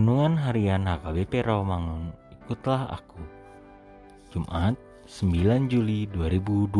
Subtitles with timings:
[0.00, 3.20] Renungan Harian HKBP Rawamangun, ikutlah aku.
[4.32, 4.72] Jumat,
[5.04, 6.72] 9 Juli 2021.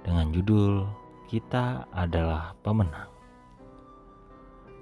[0.00, 0.88] Dengan judul
[1.28, 3.12] Kita adalah pemenang.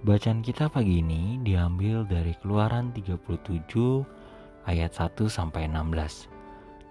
[0.06, 6.31] Bacaan kita pagi ini diambil dari Keluaran 37 ayat 1 sampai 16.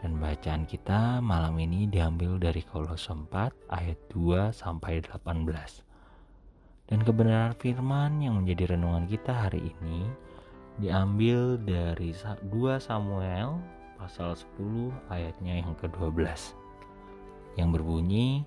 [0.04, 5.88] Dan bacaan kita malam ini diambil dari Kolose 4 ayat 2 sampai 18.
[6.88, 10.08] Dan kebenaran firman yang menjadi renungan kita hari ini
[10.80, 12.48] diambil dari 2
[12.80, 13.60] Samuel
[14.00, 16.54] pasal 10 ayatnya yang ke-12
[17.58, 18.46] yang berbunyi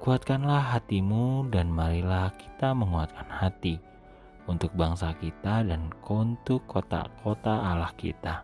[0.00, 3.76] Kuatkanlah hatimu dan marilah kita menguatkan hati
[4.48, 8.40] untuk bangsa kita dan untuk kota-kota Allah kita.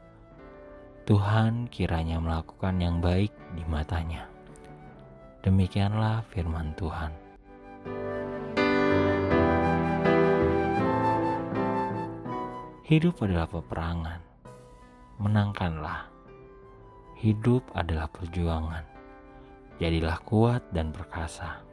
[1.08, 4.28] Tuhan kiranya melakukan yang baik di matanya.
[5.40, 7.25] Demikianlah firman Tuhan.
[12.86, 14.22] Hidup adalah peperangan.
[15.18, 16.06] Menangkanlah.
[17.18, 18.86] Hidup adalah perjuangan.
[19.82, 21.66] Jadilah kuat dan perkasa.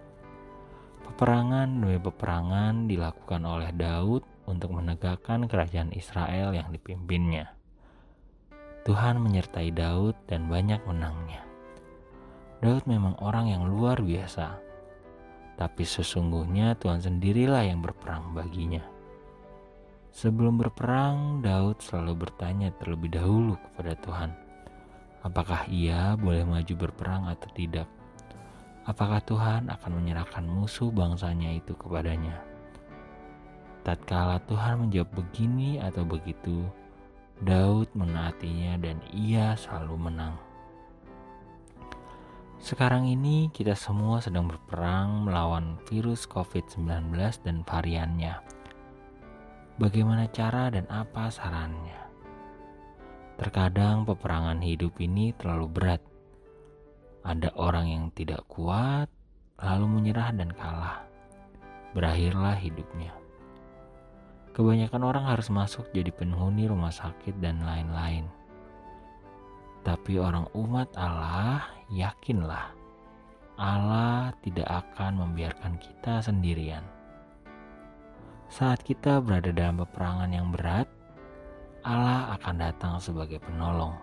[1.05, 7.53] Peperangan demi peperangan dilakukan oleh Daud untuk menegakkan kerajaan Israel yang dipimpinnya.
[8.81, 11.45] Tuhan menyertai Daud dan banyak menangnya.
[12.65, 14.57] Daud memang orang yang luar biasa,
[15.61, 18.92] tapi sesungguhnya Tuhan sendirilah yang berperang baginya.
[20.13, 24.29] Sebelum berperang, Daud selalu bertanya terlebih dahulu kepada Tuhan,
[25.25, 27.89] apakah ia boleh maju berperang atau tidak.
[28.85, 32.45] Apakah Tuhan akan menyerahkan musuh bangsanya itu kepadanya?
[33.81, 36.61] Tatkala Tuhan menjawab begini atau begitu,
[37.41, 40.37] Daud menaatinya dan ia selalu menang.
[42.61, 48.61] Sekarang ini kita semua sedang berperang melawan virus COVID-19 dan variannya
[49.81, 51.99] bagaimana cara dan apa sarannya.
[53.37, 56.01] Terkadang peperangan hidup ini terlalu berat.
[57.23, 59.09] Ada orang yang tidak kuat,
[59.57, 61.07] lalu menyerah dan kalah.
[61.95, 63.15] Berakhirlah hidupnya.
[64.53, 68.29] Kebanyakan orang harus masuk jadi penghuni rumah sakit dan lain-lain.
[69.81, 72.83] Tapi orang umat Allah yakinlah
[73.53, 76.81] Allah tidak akan membiarkan kita sendirian.
[78.53, 80.85] Saat kita berada dalam peperangan yang berat,
[81.81, 83.97] Allah akan datang sebagai penolong.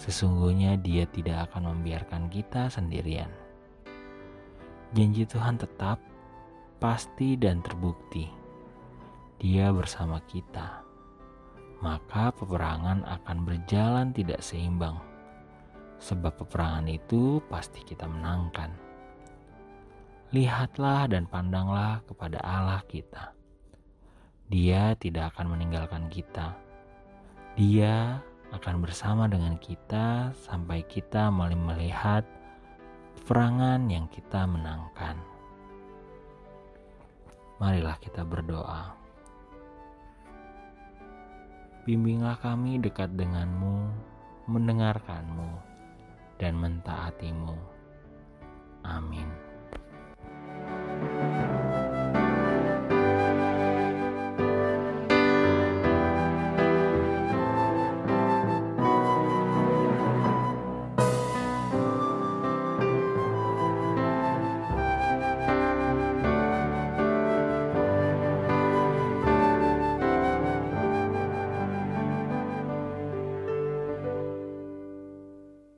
[0.00, 3.28] Sesungguhnya Dia tidak akan membiarkan kita sendirian.
[4.96, 6.00] Janji Tuhan tetap,
[6.80, 8.24] pasti, dan terbukti.
[9.36, 10.80] Dia bersama kita,
[11.84, 14.96] maka peperangan akan berjalan tidak seimbang,
[16.00, 18.93] sebab peperangan itu pasti kita menangkan
[20.34, 23.30] lihatlah dan pandanglah kepada Allah kita.
[24.50, 26.58] Dia tidak akan meninggalkan kita.
[27.54, 28.18] Dia
[28.50, 32.26] akan bersama dengan kita sampai kita melihat
[33.30, 35.14] perangan yang kita menangkan.
[37.62, 38.90] Marilah kita berdoa.
[41.86, 43.86] Bimbinglah kami dekat denganmu,
[44.50, 45.62] mendengarkanmu,
[46.42, 47.54] dan mentaatimu.
[48.82, 49.43] Amin.
[51.18, 51.53] Thank you.